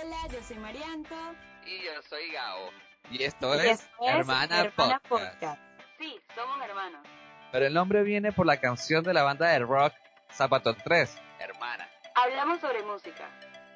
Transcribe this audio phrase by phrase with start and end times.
[0.00, 1.14] Hola, yo soy Marianto.
[1.66, 2.70] Y yo soy Gabo.
[3.10, 5.60] Y esto Y es, esto es Hermana, Hermana Podcast.
[5.98, 7.00] Sí, somos hermanos.
[7.52, 9.94] Pero el nombre viene por la canción de la banda de rock
[10.32, 11.88] Zapato 3, Hermana.
[12.14, 13.28] Hablamos sobre música,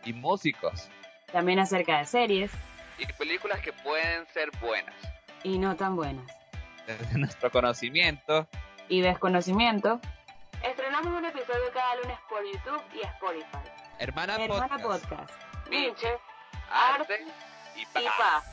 [0.04, 0.88] Y músicos.
[1.32, 2.50] también acerca de series
[2.98, 4.95] Y películas que pueden ser buenas.
[5.45, 6.27] y no tan buenas.
[6.86, 8.46] Desde nuestro conocimiento.
[8.89, 10.00] Y desconocimiento.
[10.62, 13.70] Estrenamos un episodio cada lunes por YouTube y Spotify.
[13.98, 15.07] Hermana, Hermana Podcast.
[15.09, 15.52] Podcast.
[15.73, 16.18] Pinche
[16.70, 17.25] Arte
[17.75, 17.86] y
[18.19, 18.45] paz.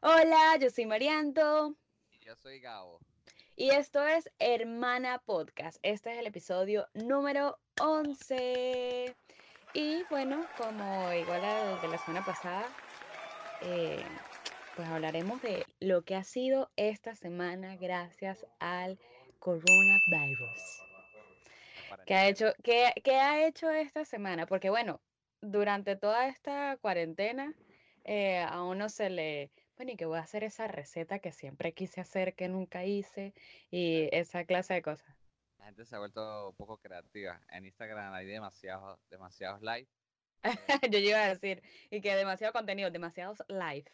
[0.00, 1.74] Hola, yo soy Marianto.
[2.10, 3.00] Y yo soy Gabo.
[3.54, 5.76] Y esto es Hermana Podcast.
[5.82, 9.14] Este es el episodio número 11.
[9.74, 12.66] Y bueno, como igual al de la semana pasada,
[13.60, 14.02] eh,
[14.74, 18.98] pues hablaremos de lo que ha sido esta semana gracias al
[19.38, 20.82] coronavirus.
[22.06, 24.46] ¿Qué ha hecho, qué, qué ha hecho esta semana?
[24.46, 25.02] Porque bueno,
[25.40, 27.54] durante toda esta cuarentena
[28.04, 31.74] eh, a uno se le, bueno, y que voy a hacer esa receta que siempre
[31.74, 33.34] quise hacer, que nunca hice,
[33.70, 35.16] y esa clase de cosas.
[35.58, 37.40] La gente se ha vuelto un poco creativa.
[37.50, 39.90] En Instagram hay demasiados, demasiados likes.
[40.90, 43.90] Yo iba a decir, y que demasiado contenido, demasiados live.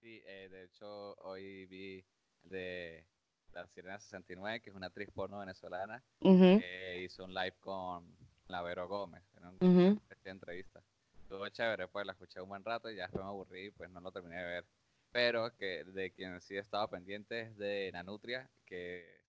[0.00, 2.02] Sí, eh, de hecho hoy vi
[2.44, 3.06] de
[3.52, 8.62] La Sirena 69, que es una actriz porno venezolana, que hizo un live con la
[8.62, 9.22] Vero Gómez,
[9.60, 9.98] ujú.
[10.02, 10.82] especie de entrevista.
[11.22, 14.00] Estuvo chévere, pues la escuché un buen rato y ya después me aburrí, pues no
[14.00, 14.64] lo terminé de ver.
[15.12, 19.22] Pero que de quien sí he estado pendiente es de Nanutria, que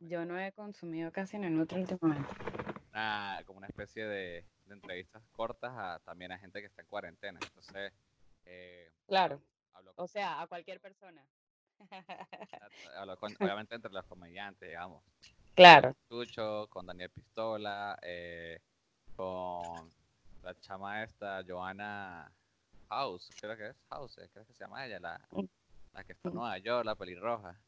[0.00, 2.28] Yo no he consumido casi Nanutria últimamente.
[2.92, 6.88] una, como una especie de, de entrevistas cortas a, también a gente que está en
[6.88, 7.38] cuarentena.
[7.42, 7.92] Entonces,
[8.46, 9.40] eh, Claro,
[9.74, 11.22] habló con o sea, a cualquier persona.
[12.96, 15.02] Habló con- obviamente entre los comediantes, digamos.
[15.54, 15.94] Claro.
[16.08, 18.75] Chucho, con Daniel Pistola, eh, con
[20.56, 22.30] la chama esta, Joana
[22.88, 25.20] House, creo que es House, eh, creo que se llama ella, la,
[25.92, 26.34] la que está en.
[26.34, 27.58] Nueva York, la pelirroja.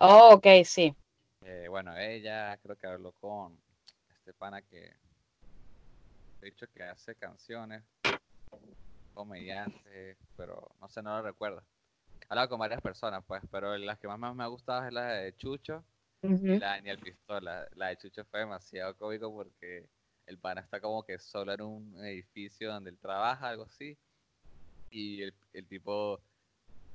[0.00, 0.94] Oh, ok, sí.
[1.44, 3.58] Eh, bueno, ella creo que habló con
[4.16, 4.94] este pana que
[6.40, 7.82] he dicho que hace canciones,
[9.14, 11.62] comediante, pero no sé, no lo recuerdo.
[12.20, 14.92] He hablado con varias personas, pues, pero las que más me- me ha gustado es
[14.92, 15.84] la de Chucho
[16.22, 16.28] y
[16.58, 17.68] la de Daniel Pistola.
[17.74, 19.88] La de Chucho fue demasiado cómico porque
[20.26, 23.98] el pana está como que solo en un edificio donde él trabaja, algo así,
[24.90, 26.20] y el, el tipo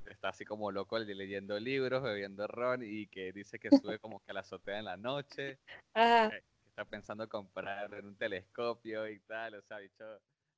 [0.06, 4.20] está así como loco le- leyendo libros, bebiendo ron y que dice que sube como
[4.20, 5.58] que a la azotea en la noche,
[5.94, 10.04] Ah, que está pensando comprar un telescopio y tal, o sea, bicho,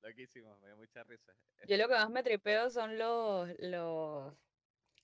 [0.02, 1.32] loquísimo, me dio mucha risa.
[1.66, 4.32] Yo lo que más me tripeo son los, los,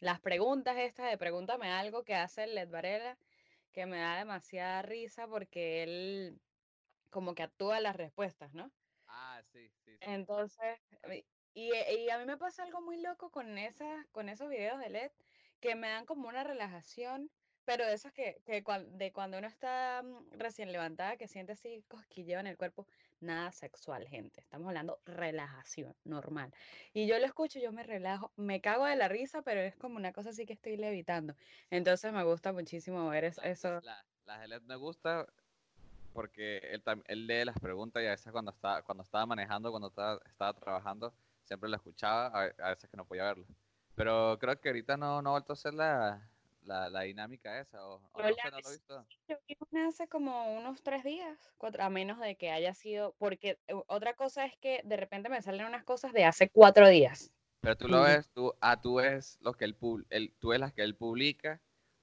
[0.00, 3.16] las preguntas estas de pregúntame algo que hace el Led Varela,
[3.72, 6.38] que me da demasiada risa porque él
[7.10, 8.72] como que actúa las respuestas, ¿no?
[9.08, 10.00] Ah, sí, sí, sí.
[10.00, 10.78] Entonces,
[11.08, 14.48] mi- y, eh, y a mí me pasa algo muy loco con esas, con esos
[14.48, 15.12] videos de LED
[15.60, 17.32] que me dan como una relajación,
[17.64, 21.52] pero de esas que, que cuan- de cuando uno está mm, recién levantada, que siente
[21.52, 22.86] así cosquilleo en el cuerpo,
[23.20, 24.40] nada sexual, gente.
[24.42, 26.52] Estamos hablando relajación normal.
[26.92, 29.96] Y yo lo escucho, yo me relajo, me cago de la risa, pero es como
[29.96, 31.34] una cosa así que estoy levitando.
[31.70, 33.80] Entonces me gusta muchísimo ver es- La- eso.
[33.80, 35.26] la- las de LED me gusta
[36.16, 39.88] porque él, él lee las preguntas y a veces cuando estaba, cuando estaba manejando, cuando
[39.88, 43.44] estaba, estaba trabajando, siempre lo escuchaba, a, a veces que no podía verlo.
[43.94, 46.28] Pero creo que ahorita no, no ha vuelto a ser la,
[46.62, 49.06] la, la dinámica esa, o, o no la sé, no lo he vi- visto.
[49.28, 53.14] Yo vi una hace como unos tres días, cuatro, a menos de que haya sido,
[53.18, 57.30] porque otra cosa es que de repente me salen unas cosas de hace cuatro días.
[57.60, 59.76] Pero tú lo ves, tú, ah, tú ves lo que él,
[60.10, 61.60] él- tú ves las que él publica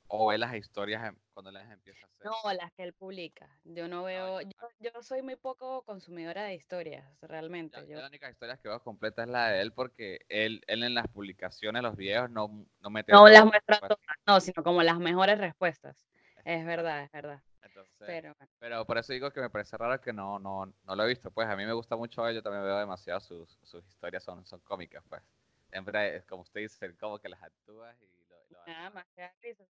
[0.07, 2.27] o ves las historias cuando las empieza a hacer.
[2.27, 3.49] No, las que él publica.
[3.63, 7.77] Yo no veo, ya, yo, yo soy muy poco consumidora de historias, realmente.
[7.81, 10.83] Ya- Yo, la única historia que veo completa es la de él porque él, él
[10.83, 14.83] en las publicaciones, los videos, no, no mete no las muestra todas, no, sino como
[14.83, 15.97] las mejores respuestas.
[16.45, 17.41] Es verdad, es verdad.
[17.63, 21.03] Entonces, Pero Pero por eso digo que me parece raro que no, no, no lo
[21.03, 21.31] he visto.
[21.31, 24.45] Pues a mí me gusta mucho él, yo también veo demasiado sus, sus historias, son,
[24.45, 25.21] son cómicas, pues.
[25.69, 29.13] Siempre, como usted dice, como que las actúas y lo, lo nada más o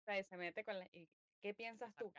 [0.05, 1.07] sea, y se mete con la, y
[1.43, 2.11] ¿qué piensas tú?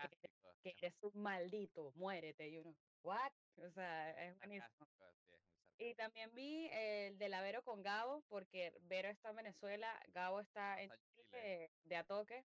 [0.63, 3.33] Que, eres un maldito, muérete, y uno, ¿what?
[3.57, 4.87] O sea, es buenísimo.
[5.79, 10.41] Y también vi el de la Vero con Gabo, porque Vero está en Venezuela, Gabo
[10.41, 11.71] está en Chile.
[11.85, 12.45] De a toque.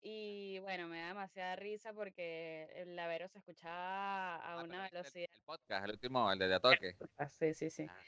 [0.00, 4.86] Y bueno, me da demasiada risa porque el Lavero se escuchaba a Ah, una viste
[4.98, 5.28] el- velocidad.
[5.32, 6.96] El, podcast, el último, el de De Toque.
[7.16, 7.86] Ah, Sí, sí, sí.
[7.88, 8.00] Ah,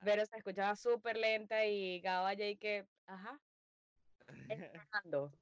[0.00, 3.40] Vero se escuchaba súper lenta y Gabo allá y que, ajá,
[4.48, 5.32] esperando.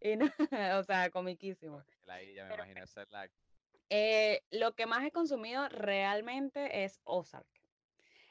[0.00, 0.26] Y no,
[0.78, 1.82] o sea, comiquísimo.
[2.06, 3.28] Ahí ya me Pero imagino esa es la
[3.90, 7.46] Eh, lo que más he consumido realmente es Ozark.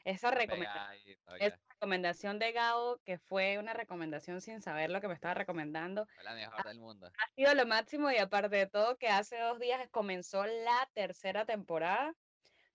[0.04, 1.18] Esa recomendación.
[1.38, 6.24] Esa de Gao, que fue una recomendación sin saber lo que me estaba recomendando, Fue
[6.24, 7.06] la mejor del mundo.
[7.06, 11.44] ha sido lo máximo y aparte de todo que hace dos días comenzó la tercera
[11.44, 12.14] temporada.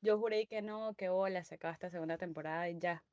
[0.01, 3.04] Yo juré que no, que hola, se acaba esta segunda temporada y ya.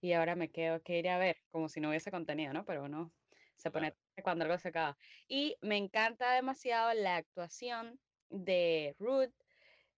[0.00, 2.64] Y ahora me quedo que ir a ver, como si no hubiese contenido, ¿no?
[2.64, 3.12] Pero no,
[3.54, 4.07] se pone Claro.
[4.22, 4.96] Cuando algo se acaba.
[5.28, 9.32] Y me encanta demasiado la actuación de Ruth,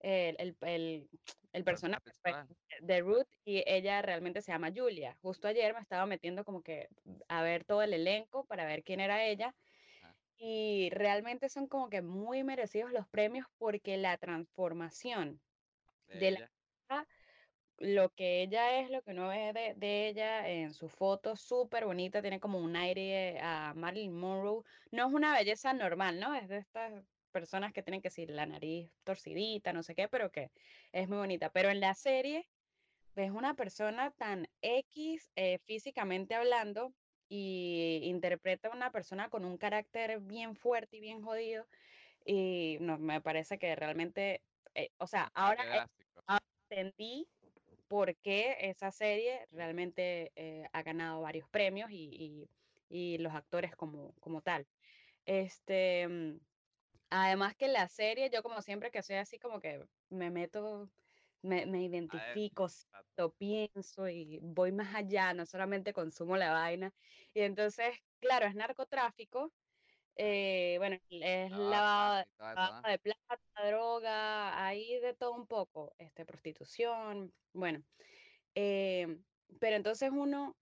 [0.00, 1.11] el, el, el,
[1.52, 2.37] el personaje pues,
[2.81, 5.19] de Ruth, y ella realmente se llama Julia.
[5.22, 6.88] Justo ayer me estaba metiendo como que
[7.28, 9.55] a ver todo el elenco para ver quién era ella.
[10.37, 15.43] Y realmente son como que muy merecidos los premios porque la transformación
[16.06, 17.06] De de la
[17.81, 21.87] lo que ella es, lo que uno ve de, de ella en su foto, súper
[21.87, 24.62] bonita, tiene como un aire a Marilyn Monroe.
[24.93, 26.35] No es una belleza normal, ¿no?
[26.35, 26.93] Es de estas
[27.31, 30.50] personas que tienen que decir la nariz torcidita, no sé qué, pero que
[30.93, 31.50] es muy bonita.
[31.50, 32.47] Pero en la serie
[33.15, 36.93] ves una persona tan X eh, físicamente hablando
[37.31, 41.67] y interpreta a una persona con un carácter bien fuerte y bien jodido.
[42.27, 44.43] Y no, me parece que realmente,
[44.75, 45.88] eh, o sea, ahora
[46.69, 47.27] entendí
[47.90, 52.48] por qué esa serie realmente eh, ha ganado varios premios y,
[52.88, 54.69] y- y los actores como, como tal.
[55.26, 56.38] Este, mm,
[57.10, 60.92] además que la serie, yo como siempre que soy así como que me meto,
[61.42, 62.69] me, me identifico,
[63.16, 66.94] lo pienso y voy más allá, no solamente consumo la vaina.
[67.34, 69.52] Y entonces, claro, es narcotráfico,
[70.16, 76.24] eh, bueno, es de lavado plata de, plata, droga, ahí de todo un poco, este,
[76.24, 77.82] prostitución, bueno.
[78.54, 79.22] em,
[79.58, 80.56] pero entonces uno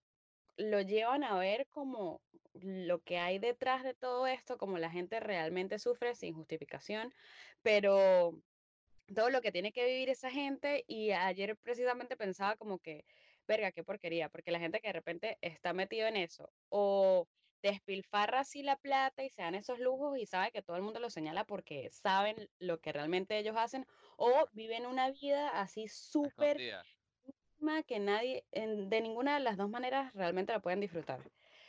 [0.57, 2.21] lo llevan a ver como
[2.53, 7.13] lo que hay detrás de todo esto, como la gente realmente sufre sin justificación,
[7.61, 8.33] pero
[9.15, 13.05] todo lo que tiene que vivir esa gente y ayer precisamente pensaba como que,
[13.47, 17.27] verga, qué porquería, porque la gente que de repente está metido en eso o
[17.61, 20.99] despilfarra así la plata y se dan esos lujos y sabe que todo el mundo
[20.99, 23.85] lo señala porque saben lo que realmente ellos hacen
[24.17, 26.57] o viven una vida así súper
[27.87, 31.19] que nadie, en- de ninguna de las dos maneras realmente la pueden disfrutar.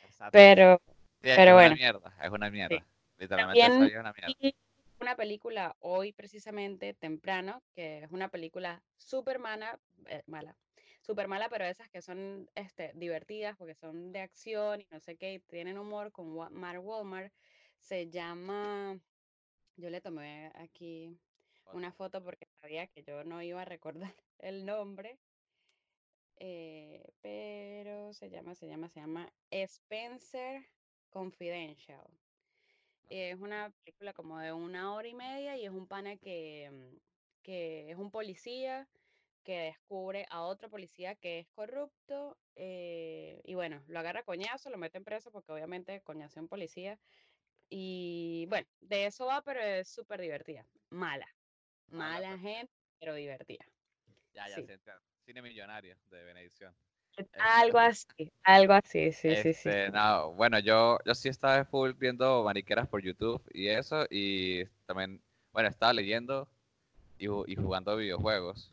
[0.05, 0.37] Exacto.
[0.37, 0.81] Pero,
[1.21, 2.13] Sí, es pero bueno, mierda.
[2.21, 2.53] Es una sí.
[2.53, 2.85] mierda.
[3.17, 4.35] Literalmente También es una mierda.
[4.99, 10.55] una película hoy precisamente temprano, que es una película súper mala, eh, mala,
[11.01, 15.17] súper mala, pero esas que son este, divertidas porque son de acción y no sé
[15.17, 17.31] qué, y tienen humor con Mark Wahlberg.
[17.79, 18.99] Se llama,
[19.77, 21.19] yo le tomé aquí
[21.73, 25.19] una foto porque sabía que yo no iba a recordar el nombre,
[26.37, 30.65] eh, pero se llama, se llama, se llama Spencer
[31.09, 32.07] Confidential.
[33.09, 36.97] Es una película como de una hora y media y es un pana que, mm,
[37.43, 38.87] que es un policía
[39.43, 44.69] que descubre a otro policía que es corrupto eh, y bueno, lo agarra a coñazo,
[44.69, 46.99] lo meten preso porque obviamente coñazo a un policía
[47.69, 50.67] y bueno, de eso va, pero es súper divertida.
[50.89, 51.27] Mala,
[51.91, 53.65] Mala, mala pero gente, pero divertida.
[54.33, 54.79] ya, ya Sí, se.
[55.25, 56.73] Cine millonario de Benedición.
[57.39, 59.71] algo Este, así, algo así, sí, sí, sí.
[59.71, 64.65] este, no, bueno, yo, yo sí estaba full viendo mariqueras por YouTube y eso, y
[64.85, 65.21] también,
[65.53, 66.47] bueno, estaba leyendo
[67.19, 68.71] y jugando videojuegos.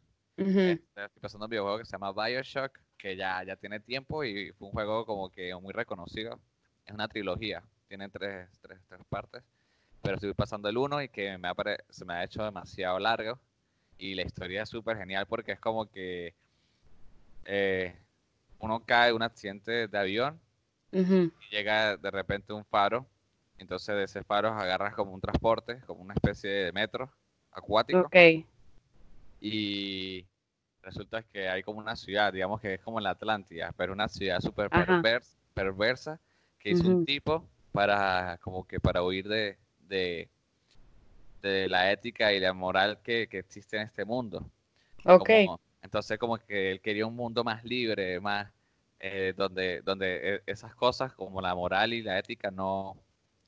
[0.62, 4.52] Este, estoy pasando un videojuego que se llama Bioshock, que ya, ya tiene tiempo y
[4.52, 6.40] fue un juego como que muy reconocido.
[6.86, 9.42] Es una trilogía, tiene tres, tres, tres partes,
[10.02, 12.98] pero estoy pasando el uno y que me ha pare- se me ha hecho demasiado
[12.98, 13.40] largo
[13.98, 16.34] y la historia es súper genial porque es como que
[17.44, 17.96] eh,
[18.58, 20.40] uno cae en un accidente de avión
[21.40, 23.06] y llega de repente un faro,
[23.58, 27.12] entonces de ese faro agarras como un transporte, como una especie de metro
[27.52, 28.06] acuático.
[28.06, 28.14] Ok,
[29.40, 30.26] y
[30.82, 34.40] resulta que hay como una ciudad, digamos que es como la Atlántida, pero una ciudad
[34.40, 34.70] súper
[35.54, 36.20] perversa
[36.58, 40.28] que hizo un tipo para como que para huir de, de,
[41.42, 44.50] de la ética y la moral que, que existe en este mundo.
[45.04, 45.30] ok.
[45.44, 48.50] Como, entonces como que él quería un mundo más libre, más
[49.00, 52.96] eh, donde, donde eh, esas cosas como la moral y la ética no,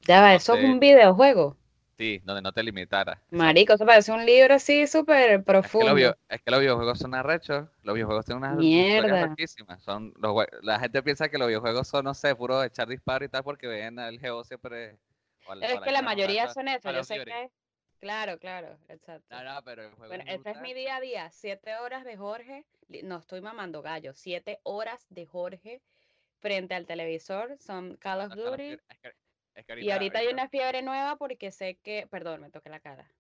[0.06, 1.56] Ya va, no eso es un videojuego.
[2.00, 3.20] Sí, donde no te limitara.
[3.30, 6.16] Marico, eso parece un libro así súper Es que, los profundo.
[6.30, 9.36] es que los videojuegos son arrechos, los videojuegos tienen unas Mierda.
[9.80, 13.28] Son los, la gente piensa que los videojuegos son, no sé, puro echar disparo y
[13.28, 14.96] tal, porque ven al geo siempre,
[15.46, 17.50] al- Es que la mayoría son eso, yo sé que...
[18.00, 19.26] Claro, claro, exacto.
[19.28, 22.02] No, no, pero el juego Bueno, es este es mi día a día, siete horas
[22.02, 22.64] de Jorge,
[23.02, 25.82] no estoy mamando gallo, siete horas de Jorge
[26.38, 28.78] frente al televisor son Call of Call of Duty.
[29.54, 32.70] Es que, y ahorita, ahorita hay una fiebre nueva porque sé que, perdón, me toqué
[32.70, 33.10] la cara.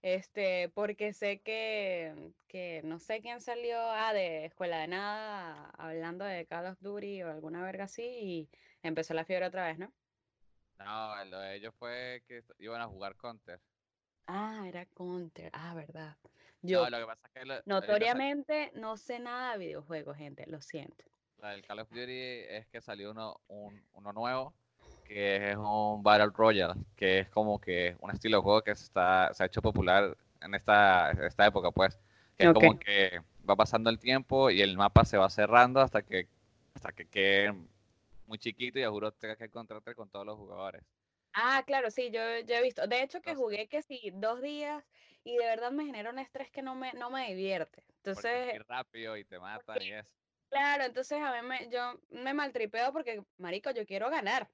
[0.00, 6.24] Este, porque sé que, que no sé quién salió ah, de Escuela de Nada hablando
[6.24, 8.50] de Call of Duty o alguna verga así y
[8.82, 9.92] empezó la fiebre otra vez, ¿no?
[10.78, 13.60] No, lo de ellos fue que iban a jugar Counter.
[14.26, 15.50] Ah, era Counter.
[15.52, 16.16] Ah, verdad.
[16.62, 20.46] No, Yo lo que pasa es que lo- notoriamente no sé nada de videojuegos, gente,
[20.46, 21.04] lo siento.
[21.38, 22.12] la del Call of Duty
[22.48, 24.54] es que salió uno, un- uno nuevo,
[25.08, 28.84] que es un Battle Royale, que es como que un estilo de juego que se,
[28.84, 31.98] está, se ha hecho popular en esta, esta época, pues.
[32.36, 36.02] Que es como que va pasando el tiempo y el mapa se va cerrando hasta
[36.02, 36.28] que
[36.74, 37.54] hasta que quede
[38.26, 40.84] muy chiquito y a juro tengas que encontrarte con todos los jugadores.
[41.32, 42.86] Ah, claro, sí, yo, yo he visto.
[42.86, 44.84] De hecho, que Entonces, jugué que sí, dos días
[45.24, 47.84] y de verdad me genera un estrés que no me, no me divierte.
[48.14, 50.10] es Entonces, muy rápido y te matan porque, y eso.
[50.50, 54.50] claro, entonces a mí me, yo me maltripeo porque, marico, yo quiero ganar.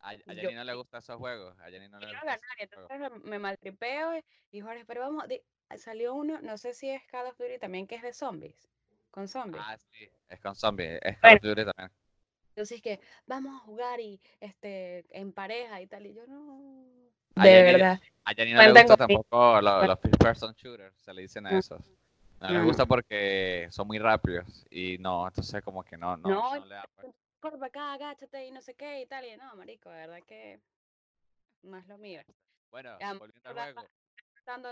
[0.00, 1.56] A, a Jenny no le gustan esos juegos.
[1.60, 5.28] A Jenny no le quiero ganar, y entonces me, me maltripeo y, Jorge, pero vamos,
[5.28, 5.42] di-
[5.76, 8.68] salió uno, no sé si es Call of Duty también, que es de zombies,
[9.10, 9.62] con zombies.
[9.62, 10.08] Ah, sí.
[10.28, 10.98] Es con zombies.
[11.02, 11.90] Es Call Bueno, of Duty también.
[12.50, 16.86] entonces que vamos a jugar y este en pareja y tal, y yo no,
[17.36, 20.54] A de Jenny, verdad, a Jenny no le gusta tampoco lo- Bueno, los first person
[20.54, 21.80] shooters, se le dicen a mm, esos.
[22.40, 22.66] No les mm.
[22.66, 26.74] gusta porque son muy rápidos y no, entonces como que no, no, No, no le
[26.74, 27.06] da pues.
[27.40, 30.22] Corre para acá, agáchate y no sé qué y tal, y no, marico, de verdad
[30.26, 30.60] que
[31.62, 32.22] no es lo mío.
[32.70, 33.88] Bueno, además, volviendo al juego,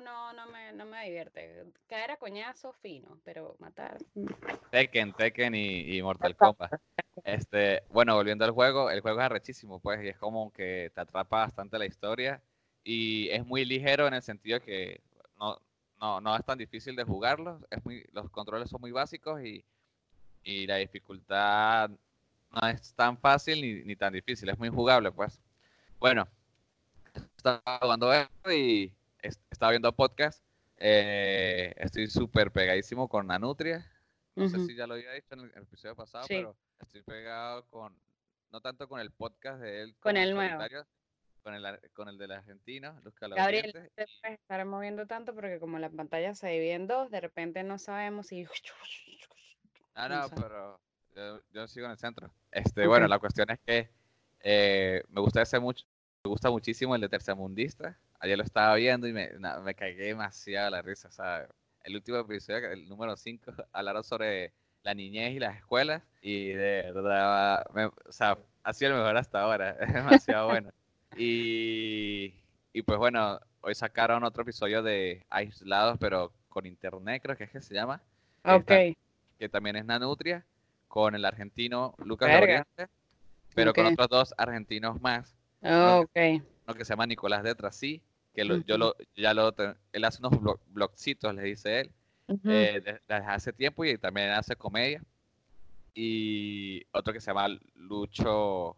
[0.01, 1.65] no, no me, no me divierte.
[1.87, 3.99] Caer a coñazo, fino, pero matar.
[4.15, 4.27] mm.
[4.71, 6.73] Tekken, Tekken y, y Mortal Kombat.
[7.25, 11.01] Este, bueno, volviendo al juego, el juego es arrechísimo, pues, y es como que te
[11.01, 12.41] atrapa bastante la historia
[12.85, 15.01] y es muy ligero en el sentido que
[15.39, 15.59] no,
[16.01, 19.65] no, no es tan difícil de jugarlo, es muy, los controles son muy básicos y,
[20.45, 21.91] y la dificultad
[22.51, 25.41] no es tan fácil ni, ni tan difícil, es muy jugable, pues.
[25.99, 26.27] Bueno,
[27.37, 30.43] estaba jugando esto y es- estaba viendo podcast.
[30.79, 33.91] eh, estoy súper pegadísimo con Nanutria.
[34.35, 37.65] No sé si ya lo había dicho en el, episodio pasado, Sí, pero estoy pegado
[37.71, 37.99] con,
[38.51, 40.63] no tanto con el podcast de él con el nuevo.
[41.43, 45.35] con el, con el del argentino, Luz Gabriel, no te Y, puedes estar moviendo tanto
[45.35, 48.47] porque como la pantalla se divide en dos, de repente no sabemos si...
[49.95, 50.81] ah, No no, pero
[51.17, 52.31] yo, yo sigo en el centro.
[52.53, 53.91] Este, bueno, la cuestión es que
[54.41, 55.85] eh, me gusta ese mucho,
[56.25, 57.99] me gusta muchísimo el de Tercermundista.
[58.21, 61.49] Ayer lo estaba viendo y me, na- me cagué demasiado la risa, ¿sabes?
[61.85, 66.93] El último episodio, el número 5, hablaron sobre la niñez y las escuelas y de
[66.93, 70.71] verdad, me- o sea, ha sido el mejor hasta ahora, es demasiado bueno.
[71.17, 72.35] Y,
[72.73, 77.51] y pues bueno, hoy sacaron otro episodio de Aislados, pero con internet, creo que es
[77.51, 78.03] que se llama,
[78.45, 78.71] Ok,
[79.39, 80.45] que también es Nanutria,
[80.89, 82.67] con el argentino Lucas verga.
[82.67, 82.89] Lauriente,
[83.55, 85.35] pero con ok, otros dos argentinos más.
[85.79, 86.43] Uno que, ok.
[86.67, 88.03] uno que se llama Nicolás de Trasí,
[88.35, 89.55] que lo- yo lo, ya lo,
[89.93, 91.93] él hace unos blo- blogcitos, le dice él,
[92.49, 95.03] eh, desde hace tiempo y también hace comedia.
[95.95, 98.77] Y otro que se llama Lucho,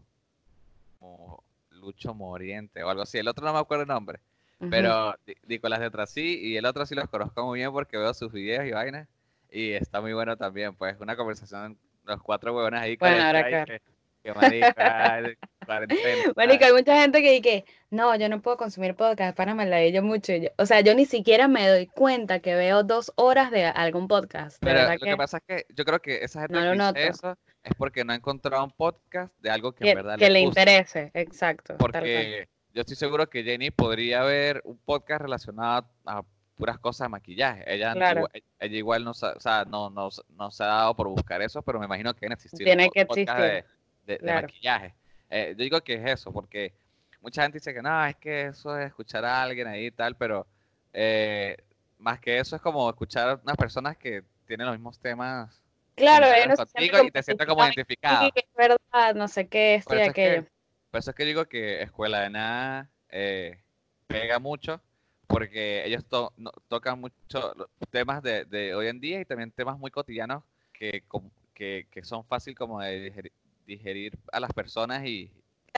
[1.70, 3.18] Lucho Moriente o algo así.
[3.18, 4.20] El otro no me acuerdo el nombre,
[4.60, 4.70] ujú.
[4.70, 8.12] pero Ni- Nicolás de Trasí y el otro sí los conozco muy bien porque veo
[8.14, 9.08] sus videos y vainas.
[9.50, 13.64] Y está muy bueno también, pues una conversación, los cuatro huevones ahí Bueno, el habrá
[13.66, 13.80] que
[14.22, 15.22] que, marica,
[15.64, 16.32] cuarentena.
[16.66, 20.02] Hay mucha gente que dice, no, yo no puedo consumir podcast, para me la yo
[20.02, 20.32] mucho.
[20.32, 23.64] y yo- o sea, yo ni siquiera me doy cuenta que veo dos horas de
[23.64, 24.58] algún podcast.
[24.60, 27.06] Pero lo que que pasa es que yo creo que esa gente no lo que
[27.06, 30.30] eso es porque no ha encontrado un podcast de algo que en verdad que le
[30.30, 31.76] le interese, exacto.
[31.78, 36.22] Porque yo estoy seguro que Jenny podría ver un podcast relacionado a
[36.58, 37.64] puras cosas de maquillaje.
[37.72, 41.08] Ella, Claro, igual, ella igual no, o sea, no, no, no se ha dado por
[41.08, 43.64] buscar eso, pero me imagino que deben existir tiene que existir, de,
[44.06, 44.94] de- de maquillaje.
[45.30, 46.74] Eh, yo digo que es eso, porque
[47.20, 50.16] mucha gente dice que no, es que eso es escuchar a alguien ahí y tal,
[50.16, 50.46] pero
[50.92, 51.56] eh,
[51.98, 55.62] más que eso es como escuchar a unas personas que tienen los mismos temas
[55.96, 59.98] Claro, contigo y te sientes como identificado, sí, es verdad, no sé qué, esto y
[59.98, 60.42] eso es aquello.
[60.42, 60.50] que,
[60.90, 63.58] por eso es que digo que Escuela de Nada eh,
[64.06, 64.80] pega mucho,
[65.28, 67.54] porque ellos to- no- tocan mucho
[67.90, 70.42] temas de, de hoy en día y también temas muy cotidianos
[70.72, 73.32] que, com- que, que son fácil como de digerir,
[73.66, 75.30] digerir a las personas y,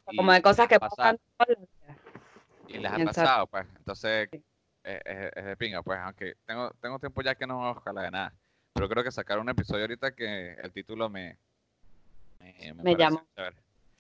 [0.05, 1.19] Como de cosas que pasan
[2.69, 3.67] y les ha pasado, pues.
[3.77, 4.43] Entonces, sí.
[4.85, 8.11] eh, es, es de pinga, pues, aunque tengo, tengo tiempo ya que no Escuela de
[8.11, 8.33] Nada.
[8.73, 11.37] Pero creo que sacaron un episodio ahorita que el título me,
[12.39, 13.27] me, me Me llamó.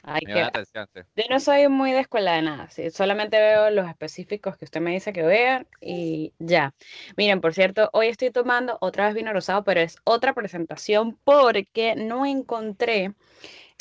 [0.02, 0.50] Me.
[1.16, 4.80] Yo no soy muy de escuela de nada, sí, solamente veo los específicos que usted
[4.80, 6.74] me dice que vean y ya.
[7.16, 11.96] Miren, por cierto, hoy estoy tomando otra vez vino rosado, pero es otra presentación porque
[11.96, 13.14] no encontré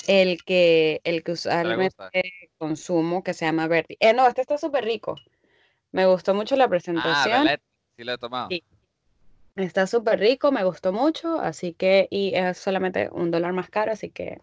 [0.07, 3.95] el que, el que ¿Te le usualmente consumo, que se llama Verdi.
[3.99, 5.15] Eh, no, este está súper rico.
[5.91, 7.43] Me gustó mucho la Ah, presentación.
[7.43, 7.61] Bellet,
[7.95, 8.49] Sí lo he tomado.
[8.49, 8.63] Sí.
[9.55, 13.91] Está súper rico, me gustó mucho, así que, y es solamente un dólar más caro,
[13.91, 14.39] así que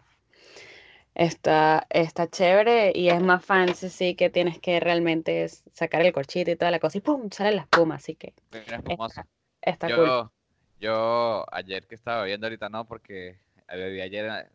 [1.17, 6.51] está, está chévere y es más fancy, sí que tienes que realmente sacar el corchito
[6.51, 7.29] y toda la cosa y ¡pum!
[7.31, 9.23] sale la espuma, así que espumoso.
[9.61, 10.05] está cool.
[10.05, 10.31] Yo,
[10.79, 14.25] yo ayer que estaba bebiendo, ahorita no, porque bebí ayer.
[14.25, 14.49] eh,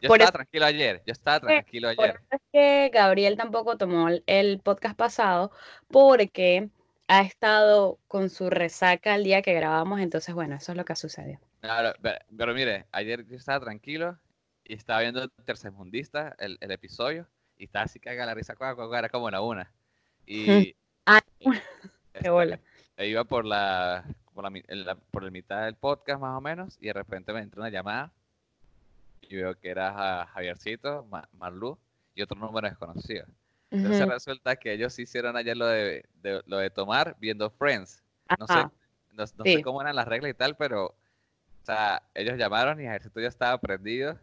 [0.00, 2.16] Yo Por estaba eso- tranquilo ayer, yo estaba tranquilo Por ayer.
[2.16, 5.50] eso es que Gabriel tampoco tomó el- podcast pasado
[5.88, 6.68] porque
[7.08, 10.94] ha estado con su resaca el día que grabamos, entonces bueno, eso es lo que
[10.94, 11.40] sucedió.
[11.60, 14.16] Claro, pero, pero mire, ayer yo estaba tranquilo
[14.64, 17.26] y estaba viendo Tercermundista, el, el episodio,
[17.56, 18.54] y estaba así caga la risa,
[18.96, 19.72] era como la una.
[20.26, 20.74] Y
[21.06, 21.20] Ah,
[22.14, 22.60] este, bola.
[22.96, 24.04] e iba por la,
[24.34, 26.92] por la, mi- en la- por la mitad del podcast más o menos, y de
[26.92, 28.12] repente me entró una llamada
[29.22, 31.78] y veo que era Ja- Javiercito, Ma- Marlú
[32.14, 33.26] y otro número desconocido.
[33.70, 38.02] Entonces Ujú, resulta que ellos hicieron ayer lo de, de- lo de tomar viendo Friends.
[38.38, 38.62] No sé,
[39.12, 39.56] no, no sí.
[39.56, 40.94] sé cómo eran las reglas y tal, pero, o
[41.64, 44.18] sea, ellos llamaron y Ejercito ya estaba prendido.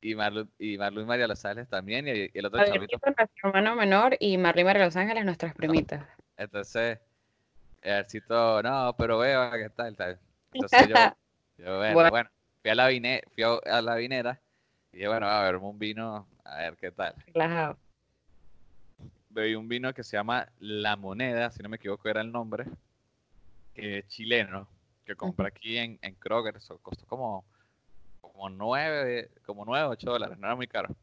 [0.00, 2.98] Y Marlu y, Marlu y María Los Ángeles también, y, y el otro chavito.
[3.04, 6.06] Nuestro hermano menor, y Marley María Los Ángeles, nuestras primitas.
[6.36, 6.98] Entonces,
[7.82, 10.18] Ejercito, no, pero veo qué tal, tal.
[10.52, 10.94] Entonces yo,
[11.58, 12.10] yo bueno, Bueno.
[12.10, 14.40] bueno, fui a la, vine, fui a, la vinera
[14.92, 17.14] y dije, bueno, a ver, un vino, a ver qué tal.
[17.32, 17.78] Relajado.
[19.30, 22.64] bebí un vino que se llama La Moneda, si no me equivoco era el nombre,
[23.74, 24.68] que es chileno,
[25.04, 27.44] que compré aquí en, en Kroger, eso costó como,
[28.38, 30.94] como nueve, como nueve, ocho dólares, no era muy caro.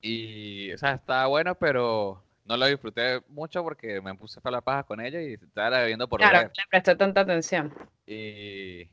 [0.00, 4.62] Y, o sea, estaba bueno, pero no lo disfruté mucho porque me puse a la
[4.62, 6.52] paja con ella y estaba bebiendo por Claro, beber.
[6.56, 7.72] le presté tanta atención.
[8.06, 8.88] Y,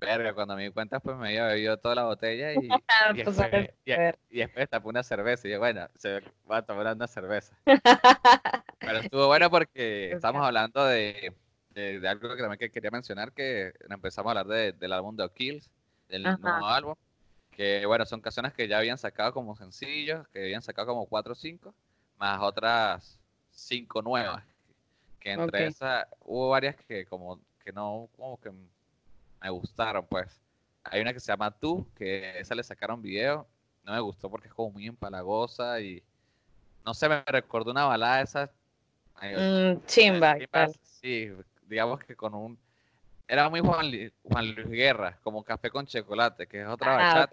[0.00, 3.18] verga, cuando me di cuenta, pues me había bebido toda la botella y, Ah, y
[3.18, 3.92] después, sabes y-
[4.30, 7.54] y después tapé una cerveza y yo, bueno, se va a tomar una cerveza.
[8.80, 11.32] Pero estuvo bueno porque estamos hablando de,
[11.70, 15.14] de, de algo que también que quería mencionar, que empezamos a hablar de- del álbum
[15.16, 15.70] de Kills,
[16.08, 16.94] del nuevo álbum,
[17.50, 21.32] que bueno, son canciones que ya habían sacado como sencillos, que habían sacado como cuatro
[21.32, 21.74] o cinco,
[22.18, 23.18] más otras
[23.50, 24.44] cinco nuevas,
[25.20, 28.50] que entre esas hubo varias que como que no, como que
[29.40, 30.40] me gustaron, pues.
[30.84, 33.48] Hay una que se llama Tú, que esa le sacaron video,
[33.82, 36.00] no me gustó porque es como muy empalagosa y
[36.84, 38.50] no sé, me recordó una balada de esas
[39.20, 40.36] Mm, chimba.
[40.82, 41.30] Sí,
[41.66, 42.58] digamos que con un...
[43.28, 47.30] Era muy Juan, Luis Guerra, como Café con Chocolate, que es otra Ah, bachata,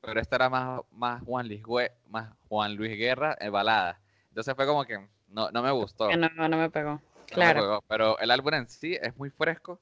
[0.00, 1.62] pero esta era más, más, Juan Luis,
[2.08, 4.00] más Juan Luis Guerra en balada.
[4.28, 6.08] Entonces fue como que no, no me gustó.
[6.10, 7.00] Que no no, no me pegó.
[7.18, 7.60] me Claro.
[7.62, 9.80] pegó, pero el álbum en sí es muy fresco.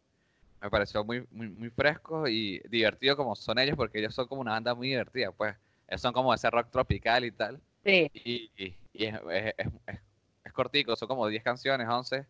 [0.63, 4.43] Me pareció muy, muy, muy fresco y divertido como son ellos, porque ellos son como
[4.43, 5.57] una banda muy divertida, pues.
[5.89, 7.61] Ellos son como ese rock tropical y tal.
[7.85, 10.01] Sí, Y, y- y es, es, es- es-
[10.45, 12.27] es cortico, son como 10 canciones, 11.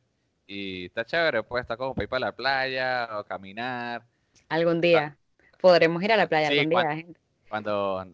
[0.52, 4.02] Y está chévere, pues está como para ir para la playa o caminar.
[4.48, 5.16] algún día.
[5.60, 7.20] Podremos ir a la playa Sí, algún cuan- día, gente.
[7.48, 8.04] Cuando,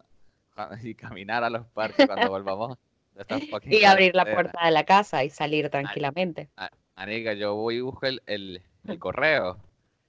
[0.53, 2.77] cuando- y caminar a los parques cuando volvamos.
[3.65, 6.49] Y abrir la puerta de la casa y salir tranquilamente.
[6.95, 9.57] Marica, yo voy y busco el, el, el correo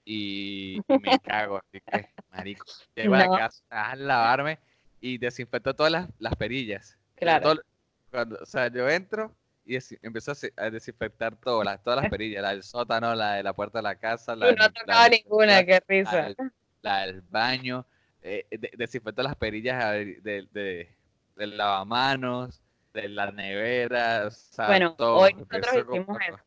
[0.05, 1.57] y, y me cago.
[1.67, 3.33] Así que, marico, llego a No.
[3.33, 4.59] la casa a lavarme
[5.01, 6.99] y desinfecto todas las, las perillas.
[7.17, 7.55] Claro.
[7.55, 7.63] Todo-
[8.11, 9.35] cuando, o sea, yo entro
[9.69, 13.53] y empiezo a, desinfectar todo, las, todas las perillas, la del sótano, la de la
[13.53, 16.23] puerta de la casa, la del- no del- ninguna, la- qué risa.
[16.23, 16.37] del-
[16.81, 17.85] la del baño,
[18.23, 20.89] eh, de- desinfecto las perillas ver, de, de-
[21.37, 22.63] del lavamanos,
[22.95, 25.19] de la nevera, o sea, Bueno, todo.
[25.19, 26.39] hoy nosotros hicimos eso.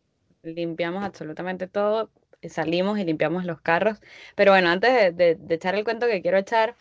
[0.44, 2.10] Limpiamos absolutamente todo,
[2.42, 4.00] eh, salimos y limpiamos los carros.
[4.36, 6.74] Pero bueno, antes de, echar el cuento que quiero echar,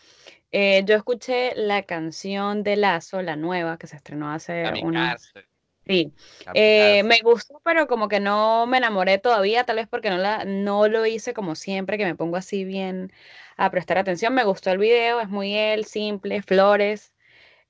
[0.53, 4.62] eh, yo escuché la canción de Lazo, la nueva, que se estrenó hace.
[4.64, 5.44] Kamikaze,
[5.86, 6.14] Sí,
[6.52, 10.44] eh, me gustó, pero como que no me enamoré todavía, tal vez porque no, la,
[10.44, 13.12] no lo hice como siempre, que me pongo así bien
[13.56, 14.34] a prestar atención.
[14.34, 17.12] Me gustó el video, es muy él, simple, flores.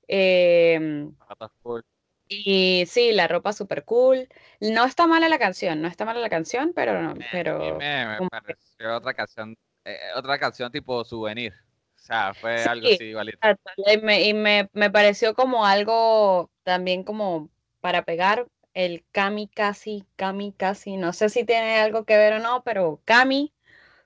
[0.07, 1.81] em, Patas full.
[2.27, 4.27] y sí, la ropa súper cool.
[4.59, 8.95] No está mala la canción, no está mala la canción, pero, no- pero me, pareció
[8.97, 11.53] otra canción, eh, otra canción tipo souvenir.
[11.53, 13.47] O sea, fue Sí, algo así igualito.
[13.75, 17.49] y me, y me, me pareció como algo también como
[17.81, 20.97] para pegar el Kami casi, Kami casi.
[20.97, 23.53] No sé si tiene algo que ver o no, pero Kami,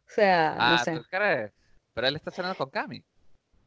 [0.07, 0.97] o sea, no Ah, sé.
[0.97, 1.51] ¿tú crees?
[1.93, 3.03] Pero él está cenando con Cami.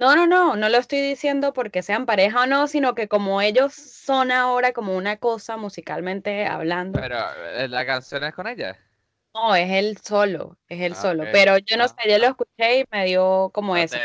[0.01, 3.41] No, no, no, no lo estoy diciendo porque sean pareja o no, sino que como
[3.41, 7.01] ellos son ahora como una cosa musicalmente hablando.
[7.01, 7.17] Pero
[7.55, 8.77] eh, la canción es con ella.
[9.35, 11.25] No, es él solo, es él Ah, solo.
[11.31, 13.99] Pero yo no Ah, sé, yo lo escuché y me dio como No eso.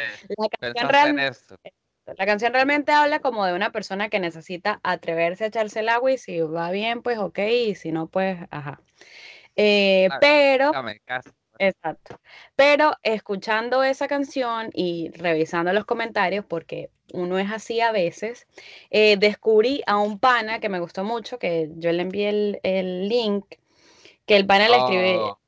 [0.60, 1.74] La canción, pensaste
[2.06, 6.12] la canción realmente habla como de una persona que necesita atreverse a echarse el agua
[6.12, 8.82] y si va bien, pues ok, y si no, pues ajá.
[9.56, 10.72] Eh, pero,
[11.06, 11.32] caso.
[11.60, 12.20] exacto.
[12.56, 18.48] Pero escuchando esa canción y revisando los comentarios, porque uno es así a veces,
[18.90, 23.08] eh, descubrí a un pana que me gustó mucho, que yo le envié el, el
[23.08, 23.46] link,
[24.26, 25.40] que el pana le escribí, Oh,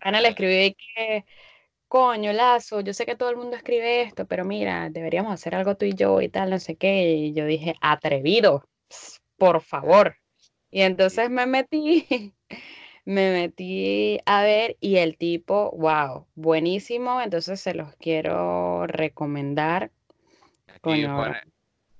[0.00, 1.24] pana le escribí que,
[1.92, 5.76] coño, Lazo, yo sé que todo el mundo escribe esto, pero mira, deberíamos hacer algo
[5.76, 7.12] tú y yo y tal, no sé qué.
[7.16, 8.66] Y yo dije, atrevido,
[9.36, 10.16] por favor.
[10.70, 12.06] Y entonces me metí,
[13.04, 17.20] me metí a ver y el tipo, wow, buenísimo.
[17.20, 19.90] Entonces se los quiero recomendar.
[20.68, 21.08] aquí Coño,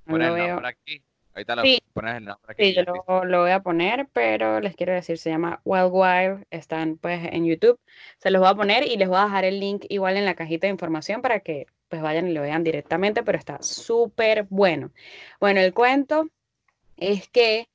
[0.06, 1.02] no el nombre aquí.
[1.34, 2.64] Ahorita lo Sí, pones el nombre aquí.
[2.64, 6.44] Sí, yo lo, lo voy a poner, pero les quiero decir, se llama Wild Wild,
[6.50, 7.78] están pues en YouTube,
[8.18, 10.34] se los voy a poner y les voy a dejar el link igual en la
[10.34, 14.92] cajita de información para que pues vayan y lo vean directamente, pero está súper bueno.
[15.40, 16.28] Bueno, el cuento
[16.96, 17.68] es que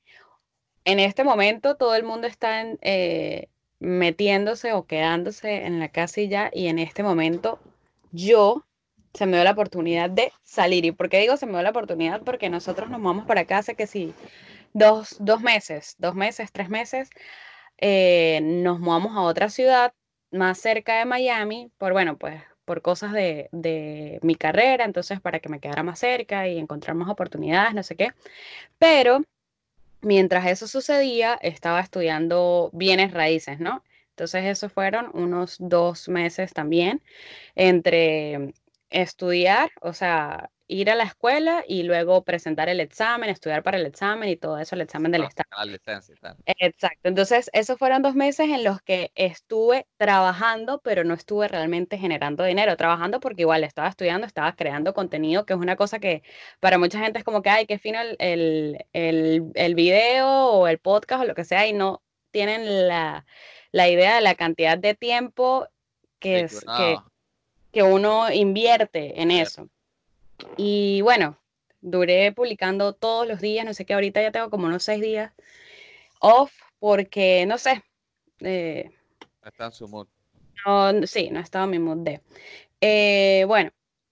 [0.84, 3.48] en este momento todo el mundo está en, eh,
[3.80, 7.60] metiéndose o quedándose en la casa y ya, y en este momento
[8.10, 8.64] yo
[9.18, 10.84] se me dio la oportunidad de salir.
[10.84, 12.22] ¿Y por qué digo se me dio la oportunidad?
[12.22, 14.14] Porque nosotros nos vamos para casa que si
[14.72, 17.10] dos, dos meses, dos meses, tres meses,
[17.78, 19.92] eh, nos mudamos a otra ciudad
[20.30, 25.40] más cerca de Miami, por bueno, pues por cosas de, de mi carrera, entonces para
[25.40, 28.12] que me quedara más cerca y encontrar más oportunidades, no sé qué.
[28.78, 29.22] Pero
[30.02, 33.82] mientras eso sucedía, estaba estudiando bienes raíces, ¿no?
[34.10, 37.00] Entonces, esos fueron unos dos meses también
[37.54, 38.52] entre
[38.90, 43.86] estudiar, o sea, ir a la escuela y luego presentar el examen, estudiar para el
[43.86, 45.48] examen y todo eso, el examen del Para Estado.
[45.50, 46.36] sacar la licencia y tal.
[46.44, 47.08] Exacto.
[47.08, 52.44] Entonces, esos fueron dos meses en los que estuve trabajando, pero no estuve realmente generando
[52.44, 52.76] dinero.
[52.76, 56.22] Trabajando porque igual estaba estudiando, estaba creando contenido, que es una cosa que
[56.60, 60.68] para mucha gente es como que, ay, qué fino el, el, el, el video o
[60.68, 63.24] el podcast o lo que sea, y no tienen la,
[63.72, 65.66] la idea de la cantidad de tiempo
[66.18, 66.98] que, es, que
[67.78, 69.68] que, uno- invierte en eso.
[70.56, 71.38] Y bueno,
[71.80, 75.32] duré publicando todos los días, no sé qué, ahorita ya tengo como unos seis días
[76.20, 77.84] off porque, no sé,
[78.40, 78.90] eh,
[79.44, 80.08] está en su mood.
[80.66, 82.20] no, sí, no estaba en mi mood de.
[82.80, 83.70] Eh, bueno,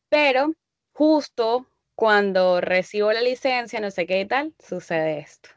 [0.09, 0.53] pero
[0.93, 5.51] justo cuando recibo la licencia, no sé qué y tal, sucede esto.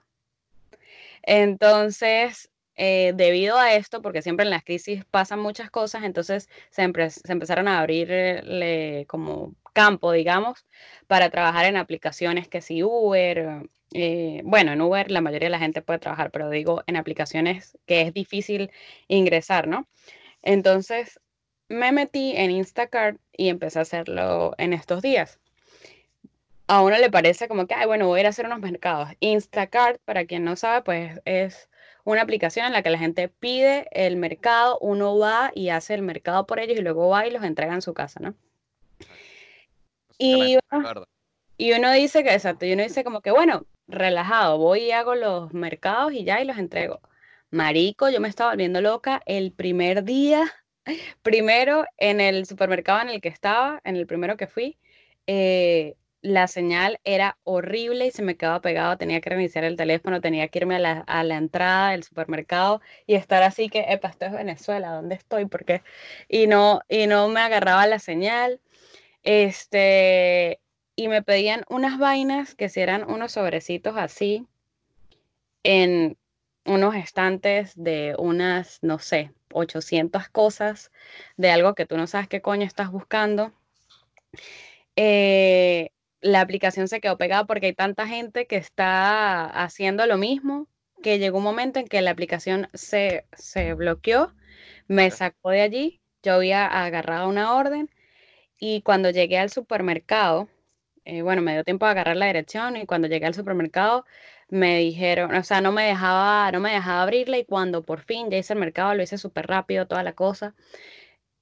[1.21, 2.49] Entonces,
[2.81, 7.31] eh, debido a esto, porque siempre en las crisis pasan muchas cosas, entonces se, se
[7.33, 10.65] empezaron a abrirle como campo, digamos,
[11.07, 15.59] para trabajar en aplicaciones que si Uber, eh, bueno, en Uber la mayoría de la
[15.59, 18.71] gente puede trabajar, pero digo en aplicaciones que es difícil
[19.09, 19.87] ingresar, ¿no?
[20.41, 21.19] Entonces
[21.67, 25.39] me metí en Instacart y empecé a hacerlo en estos días.
[26.67, 29.09] A uno le parece como que, ay, bueno, voy a ir a hacer unos mercados.
[29.19, 31.68] Instacart, para quien no sabe, pues es
[32.03, 36.01] una aplicación en la que la gente pide el mercado, uno va y hace el
[36.01, 38.35] mercado por ellos y luego va y los entrega en su casa, ¿no?
[40.17, 41.05] Y, bueno,
[41.57, 45.15] y uno dice que, exacto, y uno dice como que, bueno, relajado, voy y hago
[45.15, 47.01] los mercados y ya y los entrego.
[47.51, 50.43] Marico, yo me estaba volviendo loca el primer día,
[51.21, 54.77] primero en el supermercado en el que estaba, en el primero que fui,
[55.27, 60.21] eh, la señal era horrible y se me quedaba pegado, tenía que reiniciar el teléfono,
[60.21, 64.09] tenía que irme a la, a la entrada del supermercado y estar así que, epa,
[64.09, 65.45] esto es Venezuela, ¿dónde estoy?
[65.45, 65.81] ¿Por qué?
[66.27, 68.59] Y no, y no me agarraba la señal.
[69.23, 70.59] Este,
[70.95, 74.47] y me pedían unas vainas que si eran unos sobrecitos así
[75.63, 76.17] en
[76.65, 80.91] unos estantes de unas, no sé, 800 cosas
[81.37, 83.53] de algo que tú no sabes qué coño estás buscando.
[84.95, 90.67] Eh, la aplicación se quedó pegada porque hay tanta gente que está haciendo lo mismo
[91.01, 94.33] que llegó un momento en que la aplicación se, se bloqueó,
[94.87, 97.89] me sacó de allí, yo había agarrado una orden
[98.59, 100.49] y cuando llegué al supermercado,
[101.05, 104.05] eh, bueno, me dio tiempo de agarrar la dirección y cuando llegué al supermercado
[104.49, 108.29] me dijeron, o sea, no me dejaba, no me dejaba abrirla y cuando por fin
[108.29, 110.55] ya hice el mercado, lo hice súper rápido, toda la cosa,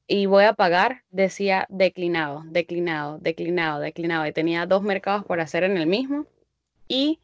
[0.08, 5.63] y voy a pagar, decía declinado, declinado, declinado, declinado, y tenía dos mercados por hacer
[5.63, 6.26] en el mismo
[6.88, 7.20] y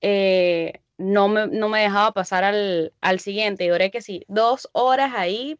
[0.00, 4.68] eh, no, me, no me dejaba pasar al, al siguiente y duré que sí, dos
[4.72, 5.58] horas ahí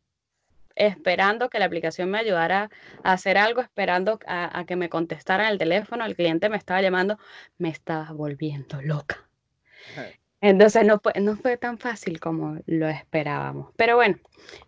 [0.74, 2.70] esperando que la aplicación me ayudara
[3.02, 6.82] a hacer algo, esperando a, a que me contestaran el teléfono, el cliente me estaba
[6.82, 7.18] llamando,
[7.58, 9.26] me estaba volviendo loca.
[10.40, 13.72] Entonces no fue, no fue tan fácil como lo esperábamos.
[13.76, 14.16] Pero bueno,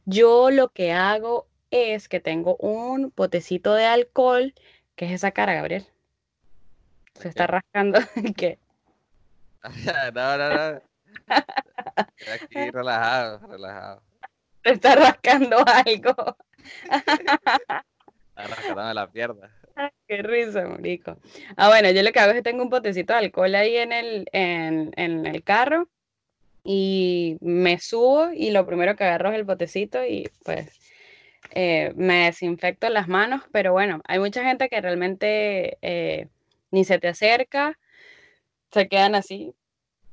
[0.07, 4.55] yo lo que hago es que tengo un potecito de alcohol,
[4.97, 5.87] que es esa cara, Gabriel.
[7.15, 7.99] Se está rascando.
[8.37, 8.59] que
[10.15, 10.83] no, no, no.
[11.29, 14.03] Aquí relajado, relajado.
[14.63, 16.37] te está rascando algo.
[18.39, 19.51] Está rascándome la pierna.
[19.75, 21.19] Ay, qué risa, marico.
[21.57, 23.93] Ah, bueno, yo lo que hago es que tengo un potecito de alcohol ahí en
[23.93, 25.89] el, en, en el carro
[26.63, 30.69] y me subo y lo primero que agarro es el potecito y pues
[31.53, 36.29] eh, me desinfecto las manos, pero bueno, hay mucha gente que realmente eh,
[36.71, 37.79] ni se te acerca,
[38.71, 39.55] se quedan así.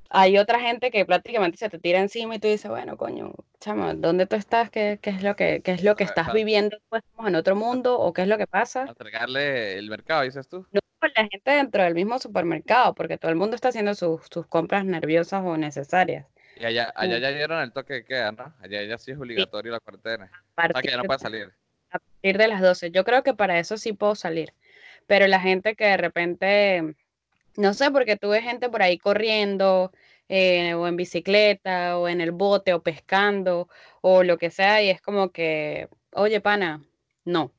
[0.09, 3.95] Hay otra gente que prácticamente se te tira encima y tú dices, bueno, coño, chama,
[3.95, 4.69] ¿dónde tú estás?
[4.69, 6.77] ¿Qué, qué es lo que, qué es lo que estás viviendo?
[6.89, 8.85] Pues, ¿Estamos en otro mundo o qué es lo que pasa?
[8.87, 10.65] Entregarle el mercado, dices tú.
[10.71, 10.79] No,
[11.15, 14.85] la gente dentro del mismo supermercado, porque todo el mundo está haciendo sus, sus compras
[14.85, 16.25] nerviosas o necesarias.
[16.55, 18.53] Y allá, allá ya dieron el toque de queda, ¿no?
[18.61, 20.31] Allá ya sí es obligatorio la cuarentena.
[20.55, 21.51] O sea que ya no puede salir.
[21.91, 22.91] A partir de las 12.
[22.91, 24.53] Yo creo que para eso sí puedo salir.
[25.07, 26.95] Pero la gente que de repente,
[27.57, 29.91] no sé, porque tuve gente por ahí corriendo,
[30.29, 33.69] eh, o en bicicleta, o en el bote, o pescando,
[34.01, 36.81] o lo que sea, y es como que, oye, pana,
[37.25, 37.51] no.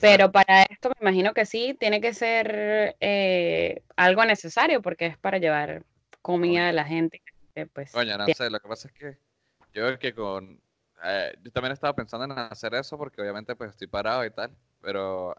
[0.00, 5.18] Pero para esto me imagino que sí, tiene que ser eh, algo necesario, porque es
[5.18, 5.84] para llevar
[6.22, 7.22] comida a la gente.
[7.64, 9.18] Pues, Coño, no sé, lo que pasa es que
[9.72, 10.60] yo creo que con...
[11.04, 14.50] Eh, yo también estaba pensando en hacer eso porque obviamente pues estoy parado y tal,
[14.80, 15.36] pero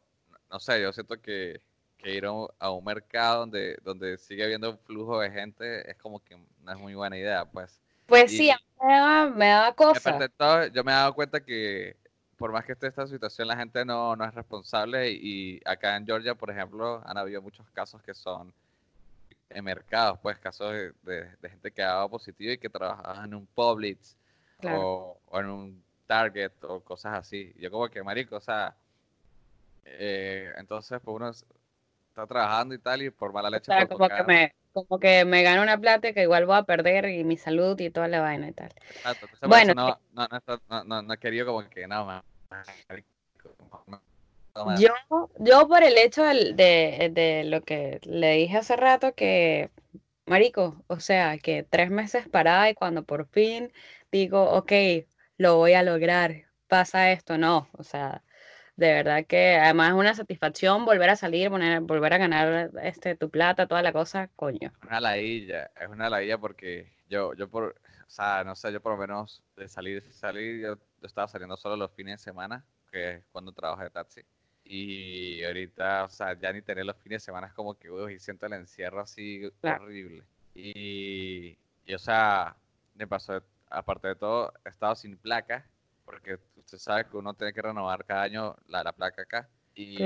[0.52, 1.62] no sé, yo siento que,
[1.98, 6.24] que ir a un, mercado donde, donde sigue habiendo un flujo de gente es como
[6.24, 7.82] que no es muy buena idea, pues.
[8.06, 8.52] Pues sí,
[8.82, 10.18] me da, me da cosa.
[10.72, 11.98] yo me he dado cuenta que
[12.38, 16.06] por más que esté esta situación, la gente no, no es responsable y acá en
[16.06, 18.54] Georgia, por ejemplo, han habido muchos casos que son
[19.50, 23.46] en mercados, pues casos de, gente que ha dado positivo y que trabajaba en un
[23.48, 24.18] Publix
[24.64, 27.54] o, en un Target o cosas así.
[27.58, 28.76] Yo como que, marico, o sea,
[29.86, 33.72] eh, entonces pues uno está trabajando y tal y por mala leche.
[33.88, 37.24] como, que me, como que me gano una plata que igual voy a perder y
[37.24, 38.72] mi salud y toda la vaina y tal.
[39.48, 42.24] bueno, no, no, no, no, no, he querido como que, no,
[44.80, 49.72] yo, yo por el hecho de, de, lo que le dije hace rato, que,
[50.26, 53.72] Marico, o sea, que tres meses parada y cuando por fin
[54.12, 54.72] digo, ok,
[55.38, 58.24] lo voy a lograr, pasa esto, no, o sea,
[58.76, 63.30] de verdad que además es una satisfacción volver a salir, volver a ganar este, tu
[63.30, 64.72] plata, toda la cosa, coño.
[64.84, 67.76] Una ladilla, es una ladilla porque yo, yo por,
[68.08, 71.76] o sea, no sé, yo por lo menos de salir, salir, yo, estaba saliendo solo
[71.76, 74.22] los fines de semana, que es cuando trabajo de taxi.
[74.70, 78.20] Y ahorita, o sea, ya ni tener los fines de semana es como que, uy,
[78.20, 80.24] siento el encierro así horrible.
[80.54, 82.56] Y, y, o sea,
[82.96, 85.66] me pasó, aparte de todo, he estado sin placa,
[86.04, 89.50] porque usted sabe que uno tiene que renovar cada año la, la placa acá.
[89.74, 90.04] Y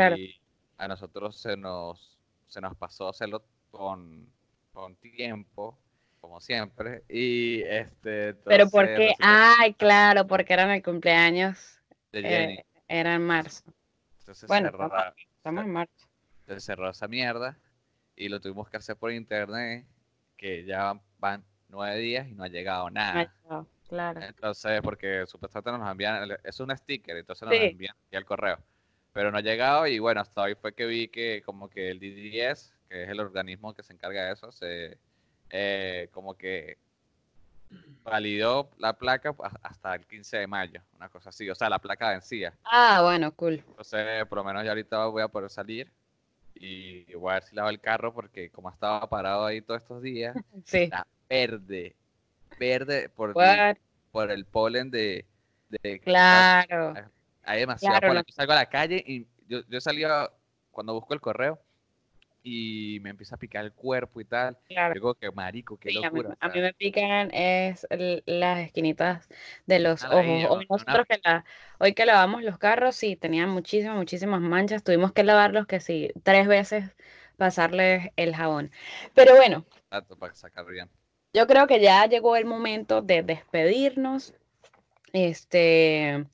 [0.77, 4.27] a nosotros se nos, se nos pasó hacerlo con,
[4.73, 5.79] con tiempo,
[6.19, 7.03] como siempre.
[7.09, 8.35] Y este.
[8.35, 11.79] Pero porque, ay, claro, porque eran el cumpleaños.
[12.11, 13.63] De eh, era en marzo
[14.47, 14.69] bueno,
[15.37, 16.07] estamos en marcha.
[16.45, 17.57] Se cerró esa mierda
[18.15, 19.85] y lo tuvimos que hacer por internet,
[20.37, 23.33] que ya van nueve días y no ha llegado nada.
[23.87, 24.21] claro.
[24.21, 28.59] Entonces, porque supuestamente nos envían, es un sticker, entonces nos envían aquí al correo.
[29.13, 31.99] Pero no ha llegado y bueno, hasta hoy fue que vi que como que el
[31.99, 34.97] DDS, que es el organismo que se encarga de eso, se
[35.49, 36.77] eh, como que
[38.03, 42.09] validó la placa hasta el 15 de mayo, una cosa así, o sea, la placa
[42.09, 42.53] vencía.
[42.63, 43.63] Ah, bueno, cool.
[43.67, 45.91] Entonces, por lo menos ya ahorita voy a poder salir
[46.55, 50.01] y voy a ver si lavo el carro porque como estaba parado ahí todos estos
[50.01, 50.35] días,
[50.71, 51.95] está verde,
[52.59, 53.77] verde por, el,
[54.11, 55.25] por el polen de...
[56.03, 56.93] claro.
[57.43, 58.23] Hay demasiado polen.
[58.27, 60.03] Yo salgo a la calle y yo, yo salí
[60.71, 61.59] cuando busco el correo,
[62.43, 64.57] y me empieza a picar el cuerpo y tal.
[64.67, 64.93] Claro.
[64.93, 66.35] Digo que marico, qué locura.
[66.39, 67.87] A mí, me pican es
[68.25, 69.29] las esquinitas
[69.65, 70.45] de los ojos.
[70.49, 71.45] Hoy nosotros que la,
[71.79, 74.83] hoy que lavamos los carros, sí, tenían muchísimas, muchísimas manchas.
[74.83, 76.95] Tuvimos que lavarlos que sí, tres veces
[77.37, 78.71] pasarles el jabón.
[79.13, 79.65] Pero bueno.
[79.89, 80.89] para sacar bien.
[81.33, 84.33] Yo creo que ya llegó el momento de despedirnos.
[85.13, 86.25] Este.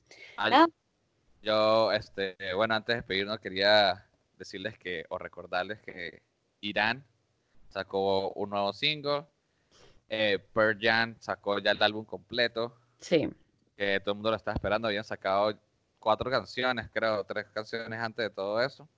[1.42, 4.07] yo, este, bueno, antes de despedirnos quería
[4.38, 6.22] decirles que, o recordarles que
[6.60, 7.04] Irán
[7.68, 9.24] sacó un nuevo single,
[10.08, 12.74] eh, Pearl Jam sacó ya el álbum completo.
[12.98, 13.28] Sí.
[13.76, 15.58] Que todo el mundo lo estaba esperando, habían sacado
[15.98, 18.88] cuatro canciones, creo, tres canciones antes de todo eso.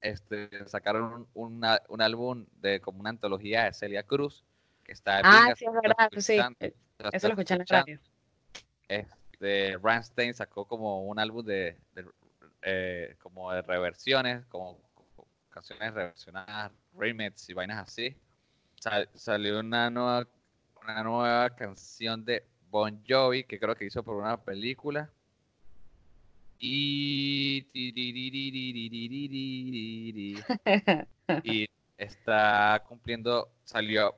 [0.00, 4.44] Este, sacaron un, un álbum de como una antología de Celia Cruz,
[4.84, 6.38] que está Ah, sí, es verdad, sí.
[7.12, 8.00] Eso lo escuché en la radio.
[8.88, 12.04] Este, Rammstein sacó como un álbum de, de
[12.62, 14.78] eh, como de reversiones, como,
[15.50, 18.16] canciones reversionadas, remix y vainas así.
[19.14, 20.26] salió una nueva,
[20.82, 25.10] una nueva canción de Bon Jovi, que creo que hizo por una película.
[26.58, 27.66] Y.
[31.44, 31.68] Y
[31.98, 33.50] está cumpliendo.
[33.64, 34.14] Salió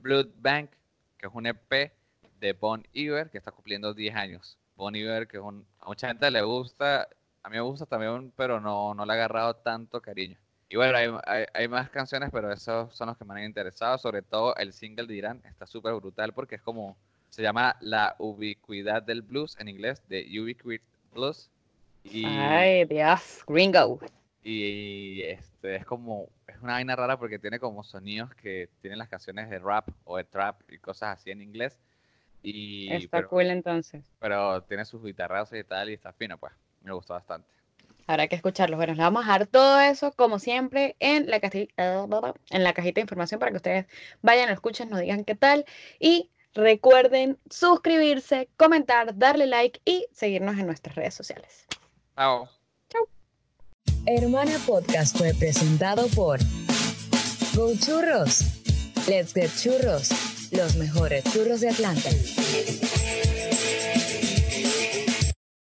[0.00, 0.70] Blood Bank,
[1.16, 1.92] que es un EP
[2.40, 4.58] de Bon Iver, que está cumpliendo 10 años.
[4.76, 7.08] Bon Iver, que es un, a mucha gente le gusta,
[7.42, 10.36] a mí me gusta también, pero no, no le ha agarrado tanto cariño.
[10.68, 13.96] Y bueno, hay, hay, hay, más canciones, pero esos son los que me han interesado.
[13.96, 16.96] Sobre todo el single de Irán está súper brutal porque es como,
[17.30, 21.50] se llama La Ubicuidad del Blues en inglés, de Ubiquit Blues.
[22.04, 23.98] Y, Ay, Dios, gringo.
[24.42, 29.08] Y este es como, es una vaina rara porque tiene como sonidos que tienen las
[29.08, 31.78] canciones de rap o de trap y cosas así en inglés.
[32.42, 34.04] Y, está cool entonces.
[34.20, 36.52] Pero tiene sus guitarras y tal y está fino, pues.
[36.88, 37.46] Me gustó bastante.
[38.06, 38.78] Habrá que escucharlo.
[38.78, 42.06] Bueno, le vamos a dejar todo eso, como siempre, en la, cajita,
[42.50, 43.86] en la cajita de información para que ustedes
[44.22, 45.66] vayan, lo escuchen, nos digan qué tal.
[46.00, 51.66] Y recuerden suscribirse, comentar, darle like y seguirnos en nuestras redes sociales.
[52.16, 52.48] Chao.
[52.88, 53.06] Chao.
[54.06, 56.38] Hermana Podcast fue presentado por
[57.54, 58.40] Go Churros.
[59.06, 60.08] Let's get churros.
[60.52, 62.08] Los mejores churros de Atlanta.